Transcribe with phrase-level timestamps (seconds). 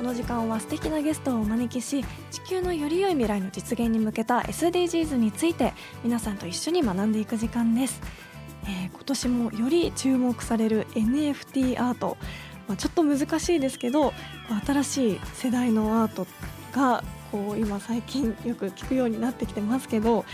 [0.00, 8.00] この時間は素敵なゲストをお招きし地球のより良い未来の実現に向けた SDGs について皆さんと一緒に学んでいく時間です、
[8.64, 12.16] えー今年もより注目される NFT アート、
[12.68, 14.12] まあ、ちょっと難しいですけど
[14.64, 16.26] 新しい世代のアート
[16.72, 20.24] がこう今最近よく聞くようになってきてますけど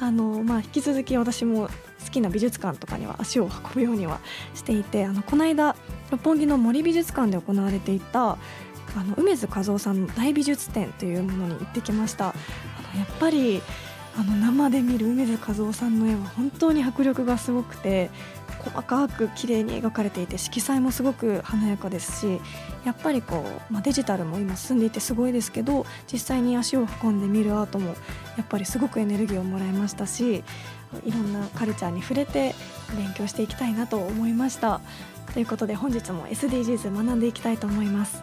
[0.00, 1.68] あの、まあ、引き続き私も
[2.04, 4.20] 好きな美術館とかには足を運ぶようには
[4.54, 5.74] していてあのこの間
[6.10, 8.38] 六本木の森美術館で行われていた
[8.94, 12.28] あの梅津和夫さんの大美術展というものに行ってきました。
[12.28, 12.34] あ
[12.94, 13.62] のやっぱり
[14.18, 18.10] あの生で見る梅津和夫さんの絵は本当に迫力がすごくて
[18.58, 22.40] 細かく綺麗に描かれていて色彩もすごく華やかですし
[22.84, 27.94] やっぱりこう、まあ、デジタルも今進んでいてすごいですけど実際に足を運んで見るアートも
[28.36, 30.42] やっぱりすごくエネルギーをもらいましたし
[31.04, 32.54] いろんなカルチャーに触れて
[32.96, 34.80] 勉強していきたいなと思いました。
[35.34, 38.22] ということで本日も SDGs 学んでいきたいと思います。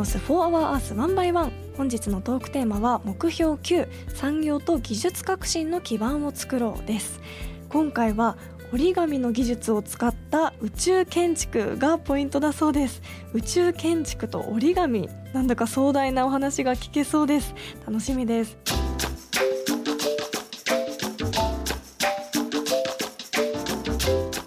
[0.00, 7.20] オス4アワーアース1 by 1本日のトークテーマは目標9産業と技術革新の基盤を作ろうです。
[7.68, 8.38] 今回は
[8.72, 13.02] 折り紙の技術を使った宇宙建築がポイントだそうです。
[13.34, 17.54] 宇宙建築と折り紙なんだか壮大なお話が聞けそうです。
[17.86, 18.56] 楽しみです。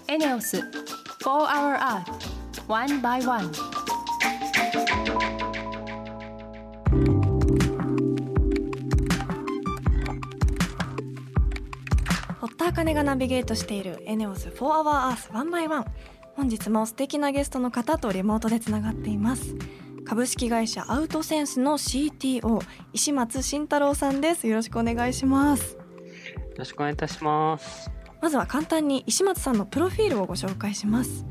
[0.08, 0.64] エネオス4
[1.22, 2.34] Hour Earth
[2.66, 3.83] 1 by 1
[12.84, 15.86] 金がナビゲートしているエネオス4 h o u r Earth 1 by 1
[16.36, 19.54] 本日も素敵なゲストの方とリモートでつながっています。
[20.04, 22.60] 株式会社アウトセンスの CTO
[22.92, 24.46] 石松慎太郎さんです。
[24.46, 25.76] よろしくお願いします。
[25.76, 25.80] よ
[26.58, 27.90] ろしくお願いいたします。
[28.20, 31.24] まずは簡単に石松さんのプロフィールをご紹介します。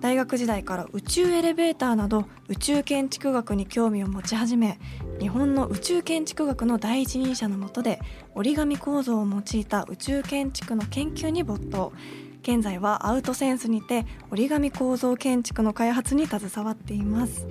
[0.00, 4.78] 大学時代から宇宙エレベーターなど宇宙建築学に興味を持ち始め
[5.20, 8.00] 日本の宇宙建築学の第一人者の下で
[8.34, 11.92] 折り紙構造を用いた宇宙建築の研究に没頭。
[12.42, 17.46] 現在はアウトセンスにて折り紙構造建築の開発に携わっています。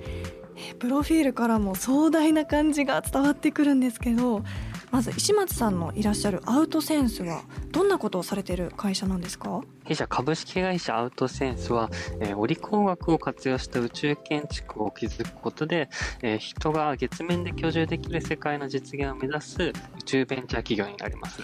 [0.78, 4.42] プロフィールからも壮大な感じが伝わってくるんですけど
[4.90, 9.60] まず石松さんのいらっしゃるアウトセンスはどんなことをされている会社なんですか？
[9.84, 11.90] 弊社株式会社アウトセンスは、
[12.20, 15.88] えー、折工学を活用した宇宙建築を築くことで、
[16.22, 19.72] えー人が月面で居住できる世界の実現を目指す宇
[20.04, 21.42] 宙ベンチャー企業になります。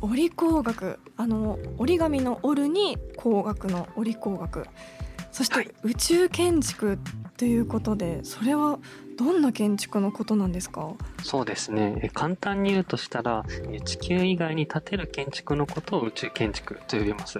[0.00, 4.66] 折工学あの折り紙の折るに工学の折工学
[5.30, 5.70] そしてはい。
[5.84, 6.98] 宇宙建築
[7.36, 8.78] ということでそれは
[9.16, 10.94] どんな建築のことなんですか？
[11.22, 12.00] そうですね。
[12.02, 17.38] えー簡単に言うとしたら、えー地球以外に建てる建築のことを宇宙建築と呼びます。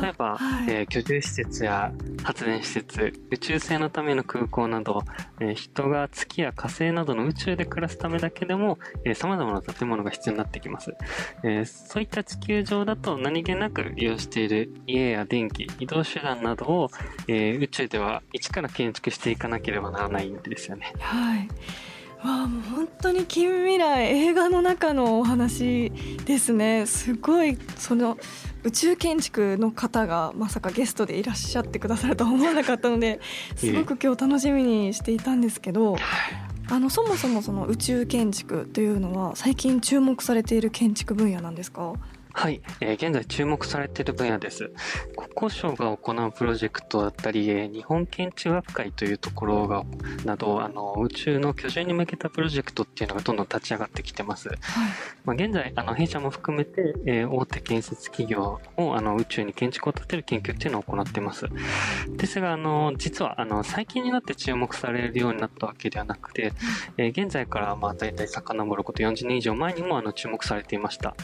[0.00, 1.92] 例えば、はいえー居住施設や
[2.22, 5.02] 発電施設、宇宙船のための空港など、
[5.40, 10.94] えー人が月や火星などの宇宙で暮らすためだけでも、えー様々な建物が必要になってきます。
[11.42, 16.90] えーそういった地球上だと何気なく利用している家や電気、移動手段などを、
[17.28, 20.92] えー宇宙では一から建築していかなければならないんですよね。
[21.02, 21.48] はい。
[22.26, 25.90] わあもう本当に近未来映画の中のお話
[26.24, 26.86] ですね。
[26.86, 28.16] すごいその
[28.62, 33.20] 宇宙建築の方がまさかゲストでいらっしゃってくださるとは思わなかったので
[33.56, 35.96] すごく今日楽しみにしていたんですけど
[36.70, 41.94] あのそもそもその宇宙建築というのは最近注目されている建築分野なんですか？
[42.34, 44.72] はい、えー、現在注目されている分野です。
[45.16, 49.84] 国交省が行うプロジェクトだったり、えー、日本建築学会というところが、
[50.24, 54.48] など、あの、宇宙の居住に向けたプロジェクトっていうのがどんどん立ち上がってきてます。
[54.48, 54.58] はい、
[55.24, 61.46] まあ、現在、あの、弊社も含めて、えー、大手建設企業を、あの、宇宙に建築を建てる研究っていうのを行ってます。
[62.16, 66.52] ですが、あの、実は、あの、最近になって注目されるようになったわけではなくて、
[66.96, 71.14] えー、現在から、まあ、大体遡ること40年以上前にも、あの、注目されていました。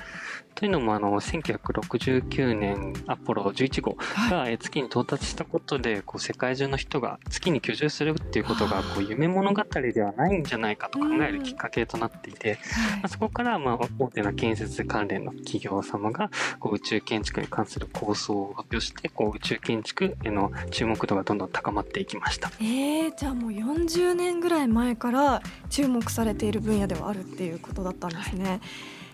[0.55, 3.97] というのも、あの、1969年アポロ11号
[4.31, 12.59] が月に到達したことで、こう世界中の人が月に居住するっていうことがこう夢物語ではないんじゃないかと考えるきっかけとなっていて、
[12.97, 22.51] まあ、そこからまあ大手な建設関連の企業様がこう宇宙建築に関する構想を発表してこう宇宙建築への注目度がどんどん高まっていきました。
[22.61, 28.49] えー、じゃあもう40年ぐらい前から注目されている分野ではあるっていうことだったんですね。
[28.49, 28.61] はい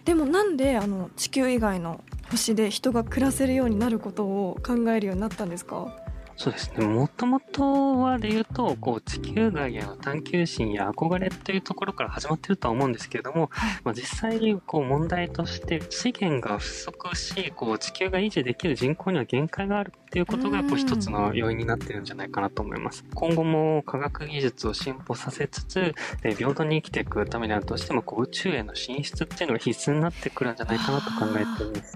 [0.05, 5.97] でもなんであの地球以外の星で人が暮らせるようになることを考えるようになったんですか？
[6.37, 6.85] そうですね。
[6.85, 13.51] もともとはで言うと、こう、地球外への探求心や憧れっていうところから始まってるとは思うんですけれども、
[13.85, 23.05] まあ、実際にこう問題として資源が不足し、こう、地球が維持できる人口には限界があるっていうことが、こう、一つの要因になってるんじゃないかなと思います。
[23.15, 25.95] 今後も科学技術を進歩させつつ、
[26.25, 31.95] え平等に生きていくためにはどうしてもこう、宇宙への進出っていうのが必須になってくるんじゃないかなと考えてるんです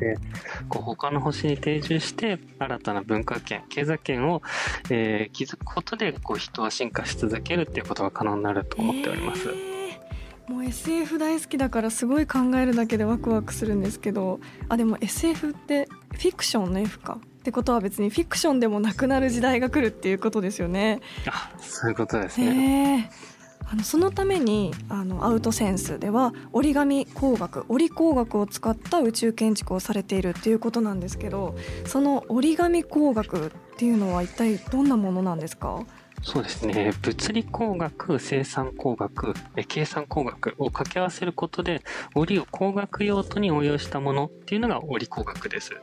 [0.69, 4.43] こう、他の星に定住して、新たな文化圏、経済圏をを、
[4.91, 9.49] えー、気づくことでこう人は進化し続けるっていうことが可能になると思っております。
[9.49, 21.01] えー、もう SF 大好きだからすごい考えるだけでワクワクするんですけどあでも SF ってフィクションの F かってことは別にフィクションでもなくなる時代が来るっていうことですよね。
[21.27, 23.09] あそういうことですね。
[23.11, 23.38] えー
[23.71, 31.55] あのそのためにあのアウトセンスでは折り紙工学折り工学を使った宇宙建築をされているっていうことなんですけど
[31.87, 35.85] その折り紙工学っていうのは一体どんなものなんですか？
[36.23, 36.93] そうですね。
[37.03, 39.35] 物理工学、生産工学、
[39.69, 41.83] 計算工学を掛け合わせることで、
[42.15, 45.73] 折りを工学用途に応用したものっていうのが折り工学です。
[45.75, 45.81] うん、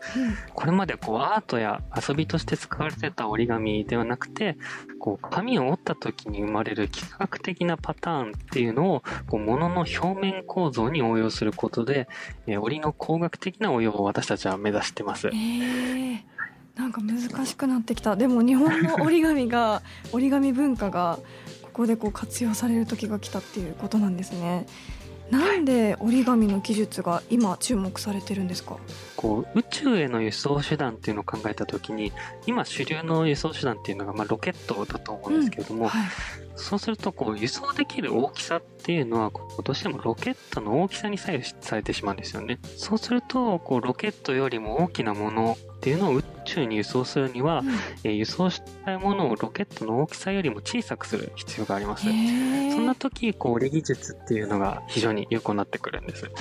[0.54, 4.58] これまでこうアートや遊びとして使われてた折り紙ではなくて、
[5.00, 12.08] こう紙を折った時に生まれる幾何学的なパターンっていうのを、こう物の表面構造に応用することで、
[12.48, 15.28] え折りの工学的な応用を私たちは目指してます。
[15.28, 16.36] えー
[16.76, 19.82] なんか難しくなってきたでも日本の折り紙が
[20.12, 21.20] 折り紙文化が
[21.62, 24.66] ここでこう活用される時が来たっていうことなんですね。
[25.32, 28.78] なんで折り紙の技術が今注目されてるんですか？
[29.16, 32.14] こう宇宙への輸送手段っていうのを考えた時に
[32.46, 36.08] 今主流の輸送手段っていうのが、まあ、ロケットだと思うんですけれども、うんはい、
[36.56, 39.32] そうするとこう輸送できる大きさっていうのは
[39.64, 42.60] どうしてもロケットの大きさに左右されてしまうんですよね。
[42.78, 47.70] そうするとこうロケットよりも大きなものっていうのを宇宙に輸送するには、うん、
[48.04, 52.06] えー、輸送したいものをロケットの大きさよりも小さくする必要があります。
[52.06, 56.32] そんな時、こう、折り技術っていうのが非常に有効になってくるんです。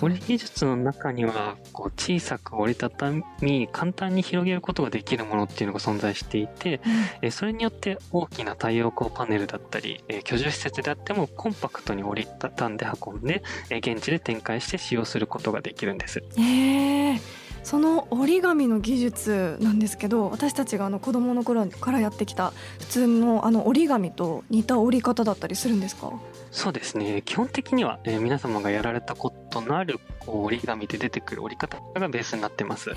[0.00, 3.10] 折り技術の中には、こう、小さく折りたた
[3.40, 6.92] み、簡単に広げることができるものっていうのが存在していて、うん、
[7.22, 16.22] えそれによって大きな太陽光パネルだったり、え居住施設であってもコンパクトに折りたたんで運んで、え現地で展開して使用することができるんです。
[16.36, 26.12] へーその折り紙の技術なんですけど私たちがあの子供の頃からやってきた普通のあの折り紙と似た折り方だったりするんですか？
[26.54, 27.20] そうですね。
[27.24, 32.92] 基本的には、えー、皆様がやられたことのある折り紙で出てくる折り方がベースになってます。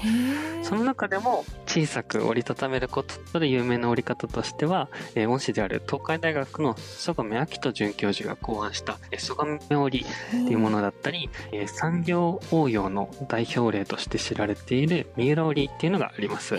[0.62, 16.58] その中でも小さく折りたためることで有名な折り方としては、えー、恩師である東海大学の曽我部明人准教授が考案した曽我部折りっていうものだったり、えー、産業応用の代表例として知られている三浦織っていうのがあります。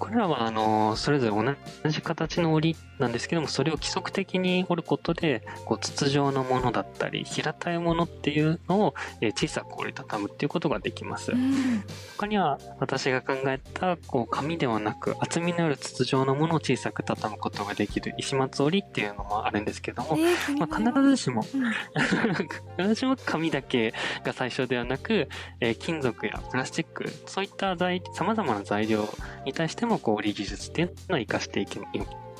[0.00, 11.32] これらはあのそれぞれ同じ形の織なんですけどもそれを規則的に織ることでこう筒状のものだったり平たいものっていうのを小さく折りたたむっていうことができます。
[11.32, 11.82] うん、
[12.16, 21.70] 他には私が考えたこう紙ではなく厚みのある筒状のものを小さく畳むことができる石松織っていうのもあるんですけども、えー、まあ、必ずしも、うん、
[22.76, 25.28] 必ずしも紙だけが最初ではなく、
[25.60, 27.76] えー、金属やプラスチックそういった
[28.14, 29.08] さまざまな材料
[29.44, 31.78] に対してもこう織り技術っていうのを生かしていき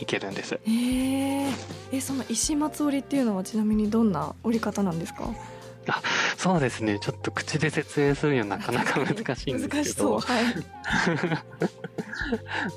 [0.00, 0.58] いけるんです。
[0.66, 1.52] えー、
[1.92, 5.30] えその石松織っていうのはちなみにどんな織り方なんですか？
[6.42, 6.98] そうですね。
[6.98, 10.44] ちょっと口で説明するにはなかなか難しいんですけど、難しそうはい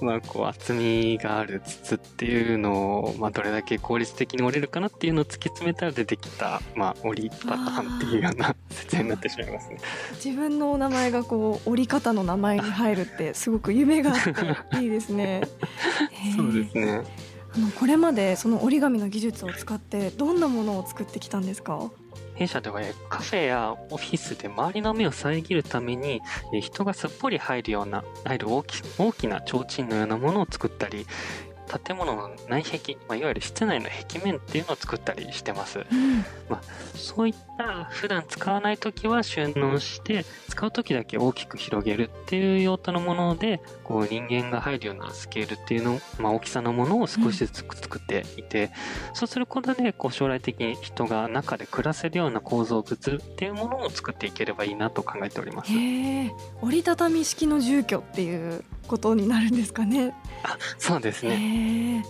[0.04, 9.78] まあこう厚みがある筒っていうのを、まあ、どれだけ効率的に折れるかなっていうのを突き詰めたら出てきた、まあ、折りパターンっていうような説明になってしまいますね。
[10.24, 15.42] 自分のお名前がこう折り方の名前に入るってすごく夢があっていいですね。
[16.36, 17.02] そうですね。
[17.56, 21.92] あのこれまでその折り紙の技術を使ってどんなものを作ってきたんですか？
[22.36, 26.22] 弊社ではカフェやオフィスで周りの目を遮るために
[26.62, 31.06] 人がすっぽり入るような入る大き大きな提灯のようなものを作ったり
[31.86, 36.26] 建物の内壁、まあ、いわゆる室内の壁面っていうのを作ったりしてますうん
[36.96, 48.72] そういった普段使わない時は収納して使う時だけ大きく広げるっていう用途のものでこう人間が入るようなスケールっていうの、まあ、大きさのものを少しずつ作っていて、
[49.14, 55.72] そうすることでこう将来的に人が中で暮らせるような構造物っていうものを作っていければいいなと考えております。
[56.62, 60.14] 折りたたみ式の住居っていうことになるんですかね。
[60.44, 62.06] あ そうですね。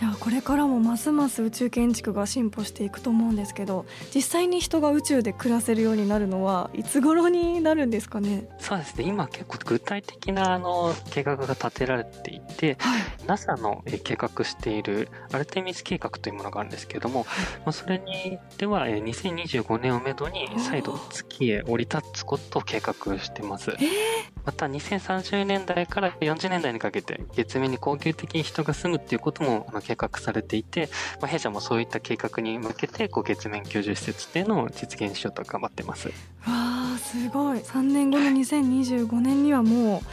[0.00, 8.48] いやこれからもますます宇宙建築が進歩していくと思うんですけど実際に人が宇宙で暮らせるようになるのはいつ頃になるんですかね？
[8.58, 9.04] そうですね。
[9.04, 13.02] 今結構具体的なあの計画が立てられていて、はい。
[13.28, 17.24] NASA のえー計画しているアルテミス計画というものがあるんですけれども、
[17.64, 23.70] まあ、それにではえー2025年をめどに再度月へ降り立つことを計画してます。
[23.70, 36.08] えーまた2030年代から40年代にかけて月面に恒久的に人が住むっていうことも計画されていて、まあ、弊社もそういった計画に向けてこう月面居住施設っていうのを実現しようと頑張ってます。
[36.08, 36.12] わ
[36.46, 37.58] あすごい。
[37.58, 40.06] 3年後の2025年にはもう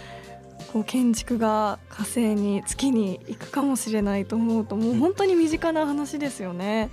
[0.72, 6.90] こう建築が火星に月に行くかもしれないと思うともう本当に身近な話ですよね。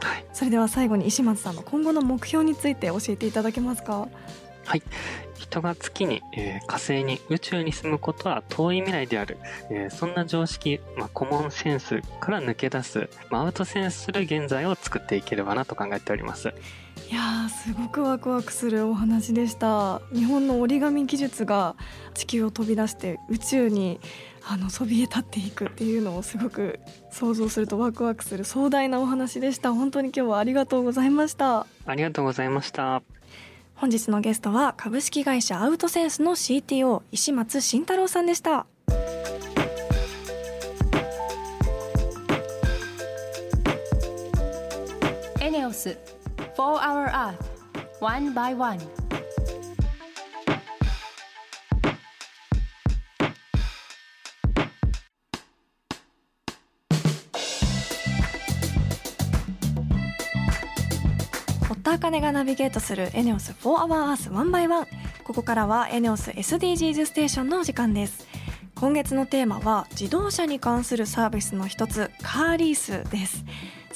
[0.00, 0.24] はい。
[0.32, 4.08] それでは最後に石松さんの今後の目標について教えていただけますか？
[4.64, 4.82] はい。
[5.34, 9.38] 人が月に、えー火星に宇宙に住むことは遠い未来である。
[9.70, 16.52] えーそんな常識、まあ、コモンセンスから抜け出す、まあ、アウトセンスする現在を作っていければなと考えております。
[17.10, 21.74] いやーすごくワクワクするお話でした日本の折り紙技術が
[22.14, 23.98] 地球を飛び出して宇宙に
[24.48, 26.78] あのそびえ立っていくっていうのをすごく
[27.10, 33.02] 想像するとワクワクする壮大なお話でした本当に今日はありがとうございましたありがとうございました。
[33.80, 38.66] 本日のゲストは株式会社アウトセンスの CTO 石松慎太郎さんでした。
[45.40, 45.96] エネオス
[46.58, 47.36] 4 Hour Earth
[48.00, 48.78] One by One.
[61.90, 64.86] 田茜がナビゲートするエネオス4 Hour Earth One by One
[65.24, 68.28] ここからはエネオス SDGs ステーションのお時間です。
[68.76, 73.44] 今月のテーマは自動車に関するサービスの一つカーリースです。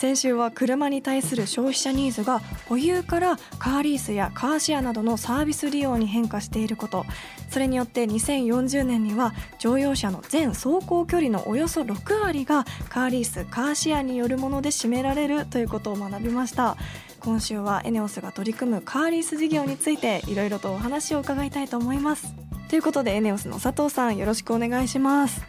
[0.04, 7.06] 先週は車に対する消費者ニーズが保有からカーリースやカーシェアなどのサービス利用に変化していること。
[7.48, 16.76] それによって2040年には乗用車の全走行距離のおよそ6割がカーリースカーシェアによるもので占められるということを学びました。
[17.20, 22.34] 今週はエネオスが取り組むカーリース事業についていろいろとお話を伺いたいと思います。
[22.68, 25.46] ということでエネオスの佐藤さんよろしくお願いします。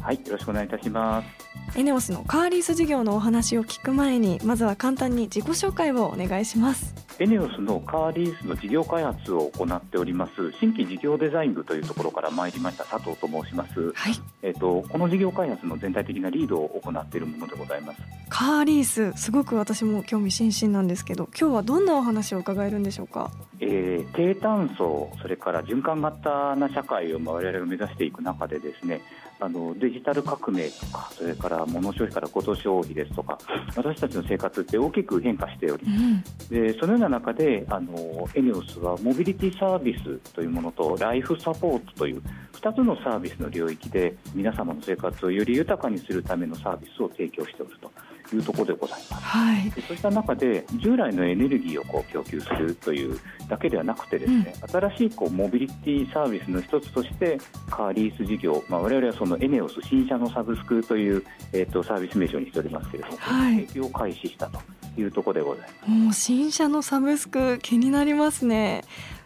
[0.00, 1.55] はい、よろしくお願いいたします。
[1.74, 13.92] エネオスのカーリース事業のお話を聞く前にまずは簡単に自己紹介をお願いしますエネオスのカーリースの事業開発を行っております新規事業デザイン部というところから参りました佐藤と申します。
[13.94, 18.00] はいえっ、とこの事業開発の全体的なリードを行っているものでございます。
[18.28, 23.30] カーリースすごく私も興味津々なんですけど今日はどんなお話を伺えるんでしょうか？
[23.60, 29.00] えー低炭素それから循環型な社会をまあ我々が目指していく中でですね
[29.38, 33.38] あのデジタル革命とかそれから物消費からコト消費ですとか
[33.76, 36.22] 私たちの生活って大きく変化しておりうん。
[36.48, 47.92] でそのような中であのエネオスはモビリティサービスというものとライフサポートという2つのサービスの領域で皆様の生活をより豊かにするためのサービスを提供しておると
[48.34, 49.22] いうところでございます。
[49.22, 49.70] はい。
[49.70, 53.18] でそうした中で従来のエネルギーをこう供給するという
[53.48, 57.38] だけではなくてですね、新しいこうモビリティサービスの一つとして
[57.70, 63.66] カーリース事業、まあ、我々はそのエネオス新車のサブスクという、えー、とサービス名称にしておりますけれども、はい。
[63.66, 64.60] 提供を開始したと
[64.98, 65.90] いうところでございます。
[65.90, 68.82] もう新車のサブスク気になりますね。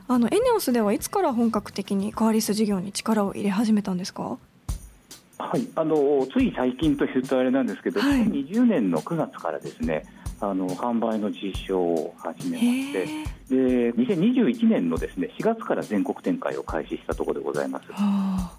[0.09, 4.39] あのエネオスではいつから本格的にカーリース事業に力を入れ始めたんですか？
[5.41, 8.27] はい、あのつい最近というとあれなんですけど、はい。
[8.27, 10.05] 2020年の9月からですね
[10.41, 13.07] あの販売の実証を始めまして
[13.49, 18.53] で2021年のですね4月から全国展開を開始したところでございます、はあ。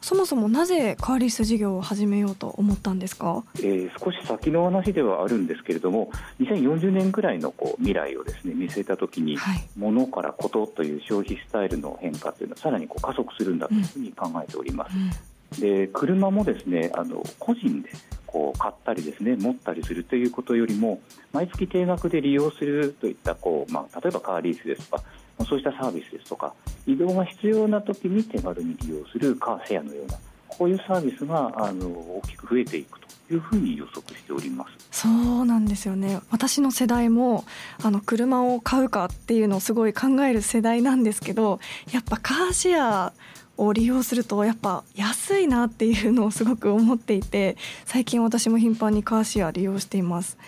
[0.00, 3.44] そもそもなぜカーリース事業を始めようと思ったんですか？
[3.58, 6.10] えー少し先の話ではあるんですけれども
[6.40, 9.62] 2040年くらいのこう未来をですね見据えたときにはい。
[9.76, 15.10] 物からことという消費スタイルの変化というのはさらにこう加速するんだというふうに考えております、うん
[15.58, 17.90] で車もですねあの個人で
[18.26, 21.00] こう買ったりですね持ったりするということよりも
[21.32, 25.04] 毎月定額で利用するといったこう、まあ、例えばカーリースですとか
[25.44, 26.54] そうしたサービスですとか
[26.86, 34.70] 移動が必要な時に手軽に利用するカーシェアのようなこういうサービスがあの大きく増えていくというふうに予測しております。
[34.90, 37.44] そうなんですよね私の世代も
[37.82, 41.60] あの車を買うかっていうのをすごい考える世代なんですけど
[41.92, 43.12] やっぱカーシェア
[43.60, 50.38] を利用するとやっぱ安いなっていうのをすごく思っていて最近私も頻繁にカーシェア利用しています。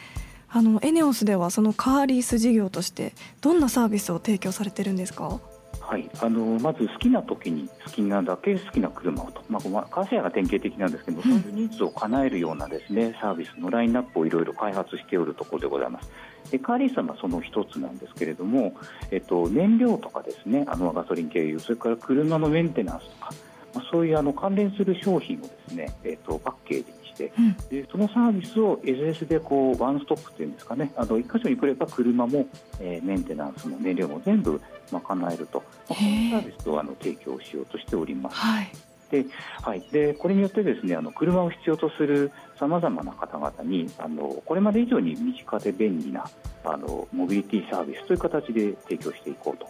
[0.54, 5.40] あのエネオスではそのカーリース事業としてどんなサービスを提供されてるんですか？
[5.92, 16.10] はい、あのまず好きな時に好きなだけ好きな車をと、まあまあ、カーシェアが典型的なんですけど、そういうニーズを叶えるようなですねサービスのラインナップをいろいろ開発しておるところでございます。
[16.50, 18.72] でカーリーさんはその一つなんですけれども、
[19.10, 23.34] えっと、燃料とかですねあのガソリン経由それから車のメンテナンスとか、
[23.74, 27.56] まあ、そういうあの関連する商品をですね、えっと、パッケージてうん。
[27.68, 30.92] でそのサービスを SS でこうワンストップっていうんですかね。
[30.96, 32.46] あの一箇所に来れば車も、
[32.80, 34.60] えーメンテナンスも燃料も全部
[34.90, 38.36] 賄えると、まあ、このサービスをあの提供しようとしております。
[38.36, 38.72] はい。
[39.60, 46.24] はい、でこれによってですねあの車を必要とするさまざまな方々にあのこれまで以上に身近で便利な
[46.64, 49.66] あのモビリティサービスという形で提供していこうと。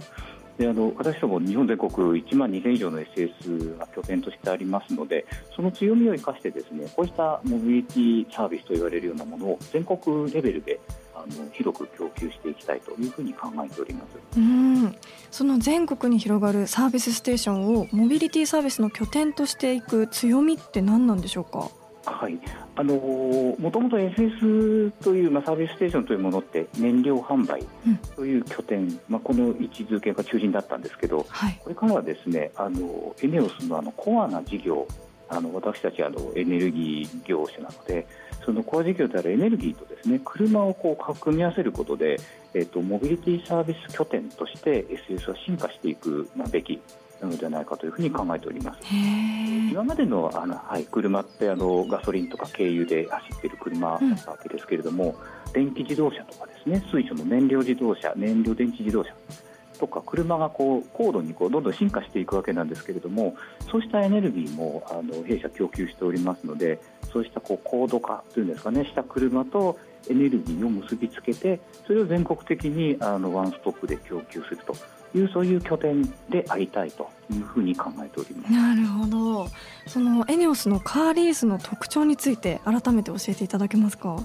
[0.62, 1.90] であの私ども日本全国
[2.23, 5.26] 1万2000以上の SS が拠点としてありますので
[5.57, 10.78] その強みを生かしてですねこうしたモビリティサービスと言われるようなものを全国レベルで
[11.16, 14.02] あの広く供給していきたいというふうに考えておりま
[14.35, 14.38] す。
[14.38, 14.95] うん
[15.33, 21.71] その全国に広がるサービスステーションをモビリティサービスの拠点としていく強みって何なんでしょうか？
[22.04, 22.38] はい、
[22.76, 27.96] あのもともと SS という、まあ、サービスステーションというものって燃料販売うん。
[28.16, 31.59] という拠点、まあ、この位置づけが中心だったんですけどはい。
[31.62, 34.87] これからはですねあのエネオスのあのコアな事業
[35.29, 38.07] あの私たちあのエネルギー業種なので
[38.44, 42.20] そのコア事業であるエネルギーとですね車をこう組み合わせることで、
[42.55, 46.81] えっと、モビリティサービス拠点として SS は進化していくまあべきな
[47.26, 48.80] のではないかというふうに考えております。
[49.70, 55.14] 今までのあの、はい、車ってあのガソリンとか軽油で走っている車だったわけですけれども、
[55.52, 59.12] 電気自動車とかですね水素の燃料自動車燃料電池自動車
[59.78, 63.35] とか車がこう高度にこうどんどん進化していくわけなんですけれども
[63.70, 66.80] そうしたエネルギーもあの弊社供給しておりますので
[67.12, 74.74] そうしたこう高度化というんですかねした車とエネルギーを結びつけてそれを全国的にあのワンストップで供給すると
[75.14, 78.53] いうそういう拠点でありたいというふうに考えております。
[78.53, 79.48] なるほど。
[79.87, 84.16] そのエネオスのカーリースの特徴について改めて教えていただけますか？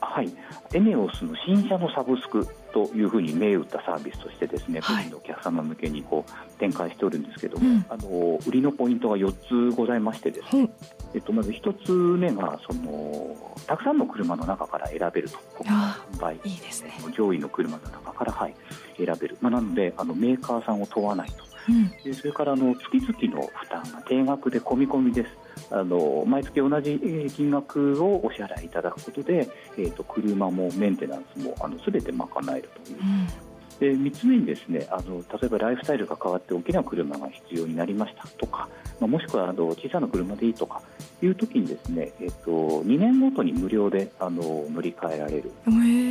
[0.00, 0.32] はい、
[0.72, 5.04] エネオスの新車のサブスクというふうに銘打ったサービスとしてですね、はい。
[5.04, 7.86] 個人のお客様向けにこう展開しておるんですけども、うん。
[7.88, 10.70] あの売りのポイントが4つございましてですね、ほう。
[11.14, 13.36] えっと、まず1つ目がその
[13.68, 15.38] たくさんの車の中から選べると。
[15.68, 16.98] あ販売いいですね。
[17.16, 18.54] 上位の車の中から、はい、
[18.98, 21.88] 選べる、まあ、なのであのメーカーさんを問わないとうん。
[22.02, 25.30] でそれからあの月々の負担が定額で込み込みです。
[25.70, 29.48] あの毎月同じえー金額をお支払いいただくことで、
[29.78, 32.98] えー、と車もメンテナンスもあの全て賄えるという。
[32.98, 33.54] うん。
[33.80, 38.68] で3つ目にですねあの例えばライフスタイルが変わって大きな車が必要になりましたとか、
[39.00, 40.80] まあ、もしくはあの小さな車でいいとか
[41.22, 45.52] いう時にですね、えっと2年ごとに無料であの乗り換えられる。
[45.66, 46.03] へえ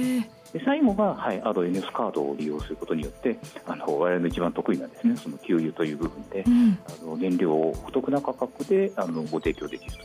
[0.54, 6.78] で最後が、はい、アド NS カードを利用することによってあの我々の一番得意なですねその給油という部分でうん。
[6.88, 9.98] あの燃料をお得な価格であのご提供できると。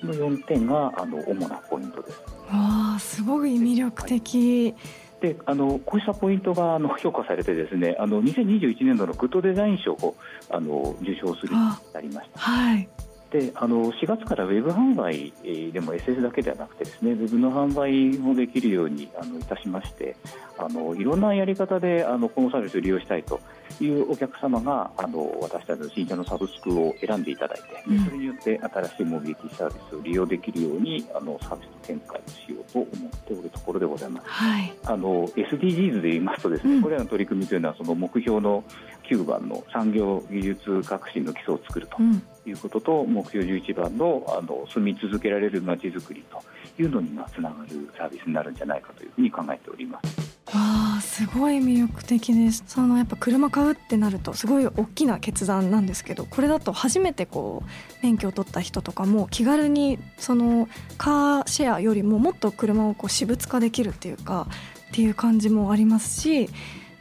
[0.00, 2.18] この4点があの主なポイントです。
[2.48, 4.74] わあすごい魅力的。
[5.20, 10.16] であのこうしたポイントがあの評価されてですねあの2021年度のグッドデザイン賞を
[10.50, 12.40] あの受賞するようになりました。
[12.40, 12.88] はい
[13.32, 20.16] であの4月からウェブ販売えーでも SS だけではなくてですねウェブの販売もできるようにあのいたしまして
[20.58, 23.40] あのいろんなやり方であのこのサービスを利用したいと
[23.80, 28.04] いうお客様があの私たちの新車のサブスクを選んでいただいて、うん。
[28.04, 34.28] それによって新しいモビリティサービスを利用できるようにあのサービスの展開をしようと思っておるところでございます。
[34.28, 34.72] はい。
[34.84, 36.82] あの SDGs で言いますとですね、うん。
[36.82, 38.62] これらの取り組みというのはその目標の
[39.10, 41.96] 9番の産業技術革新の基礎を作ると。
[41.98, 46.42] うんいうことと目標11番のあの住み続けられるまちづくりと
[46.82, 50.32] いうのにつながるサービスになるんじゃないかというふうに考えております。
[50.46, 57.70] わあすごい魅力的ですそのやっぱ車買うってなるとすごい大きな決断なんですけどこれだと初めてこう
[58.02, 64.46] 免許を取った人とかも気軽にそのカーシェアよりももっと車をこう私物化できるっていうか
[64.90, 66.50] っていう感じもありますし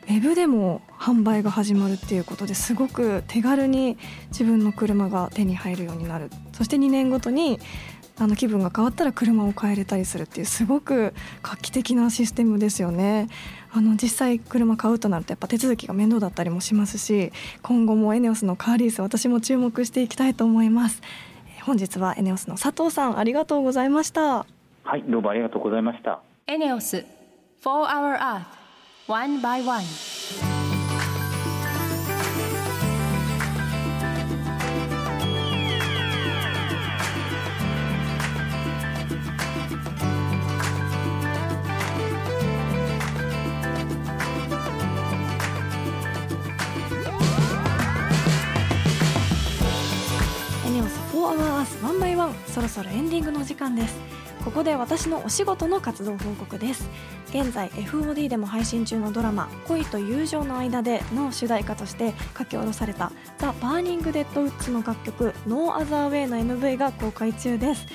[0.08, 3.98] ウェブでも販売が始まるっていうことですごく手軽に
[4.30, 6.30] 自分の車が手に入るようになる。
[6.54, 7.60] そして2年ごとに
[8.18, 13.30] あの気分が変わったら車を変えれたりするっていうすごく画期的なシステムですよね。
[13.74, 21.02] あの実際車買うとなるとやっぱ手続きが面倒だったりもしますし今後もエネオスのカーリース私も注目していきたいと思います。
[21.64, 24.46] 本日はエネオスの佐藤さんありがとうございました。
[24.84, 26.22] はいどうもありがとうございました。
[26.48, 27.06] エネオス
[27.64, 28.61] 4 Hour Earth
[29.12, 29.84] One by One.
[51.84, 53.98] One by one そろそろエンディングの時間です。
[54.46, 56.90] ここで私のお仕事の活動報告です。
[57.34, 67.88] 現在 FOD でも配信中のドラマ「恋と友情の間で」の主題歌として書き下ろされた「The Burning Deadwoods」の楽曲「ノー・アザー・ウェイ」の MV が公開中です。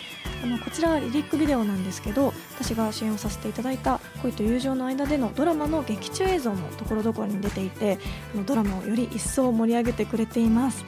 [0.43, 7.99] あのこちらはリリックビデオなんですけど私が主演をさせていただいた恋と友情の間でのドラマの劇中映像もところどころに出ていて
[8.47, 10.85] ドラマをより一層盛り上げてくれています。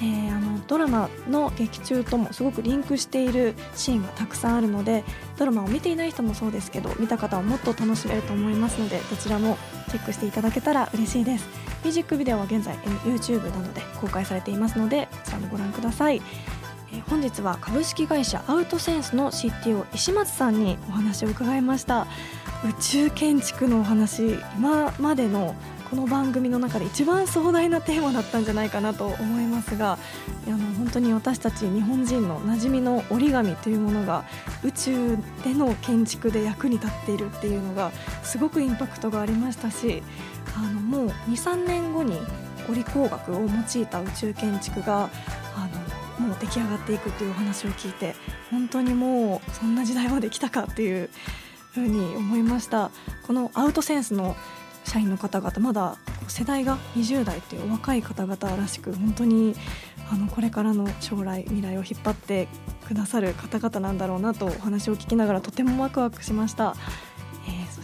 [0.00, 5.04] えー、あのドラマの劇中ともすごくリンクしているシーンがたくさんあるので
[5.36, 9.56] ドラマを見ていない人もそうですけど見た方はもっと楽しめると思いますのでどちらも
[9.90, 11.48] チェックしていただけたら嬉しいです。
[11.84, 16.20] ミュージックビデオは現在 YouTube などで公開されていますのでこちらもご覧ください。
[16.92, 22.06] え本日は株式会社アウトセンスの CTO 石松さんにお話を伺いました。
[22.64, 25.54] 宇宙建築のお話今までの
[25.90, 29.98] この番組の中で一番壮大なテーマだったんじゃないかなと思いますが
[30.46, 34.24] あの本当に私たち日本人の馴染みの折り紙というものが
[34.62, 37.90] 宇宙での建築で役に立っているっていうのが
[38.22, 40.02] すごくインパクトがありましたし
[40.54, 42.18] あのもう23年後に
[42.68, 45.08] 折り工学を用いた宇宙建築が
[45.56, 45.68] あ
[46.20, 48.14] のもう出来上がっていくというお話を聞いて
[48.50, 51.08] 本当にもうそんな時代まで来たかっていう
[51.72, 52.90] ふうに思いました。
[53.26, 54.34] このアウトセンスの
[54.88, 55.96] 社員の方々まだ
[56.28, 59.54] 世代が20代という若い方々らしく本当に
[60.10, 62.48] あのこれからの将来未来を引っ張って
[62.86, 66.74] くださる方々なんだろうなとお話を聞きながらとてもワクワクしました。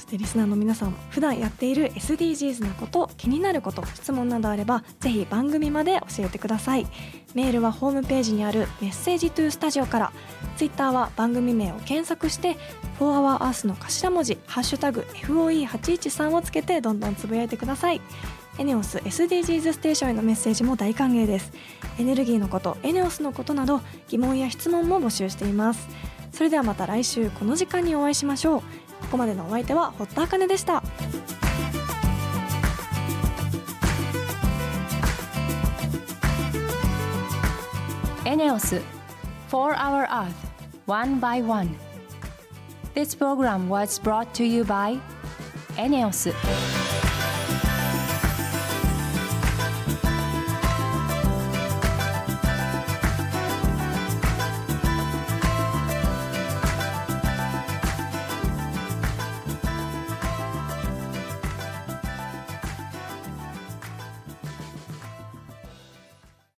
[0.04, 6.86] そしてリスナーの皆さん普段やっている SDGs のこと気になること質問などあればぜひ番組まで教えてください。
[7.32, 10.12] メールはホームページにあるメッセージトゥースタジオから。
[10.58, 12.58] ツイッターは番組名を検索して
[13.00, 18.02] 「4HourEarth」の頭文字「ハッシュタグ #FOE813」をつけてどんどんつぶやいてください。
[18.58, 21.50] エネオス SDGs ステーションへのメッセージも大歓迎です。
[21.98, 25.88] エネルギーのことエネオスのことなど疑問や質問も募集しています。
[26.30, 28.62] それではまた来週この時間にお会いしましょう。
[29.04, 30.82] ここまでのお相手は堀田茜でした
[38.24, 38.80] エネオス
[39.50, 40.32] 4 Hour Earth
[40.86, 41.76] One by One
[42.94, 45.00] This program was brought to you by
[45.76, 46.32] エネオス